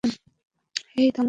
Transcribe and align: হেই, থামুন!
হেই, 0.03 1.09
থামুন! 1.11 1.19